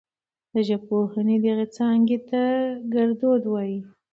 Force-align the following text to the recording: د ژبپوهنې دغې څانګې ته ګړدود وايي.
د 0.53 0.55
ژبپوهنې 0.67 1.37
دغې 1.45 1.65
څانګې 1.77 2.17
ته 2.29 2.41
ګړدود 2.93 3.43
وايي. 3.47 3.79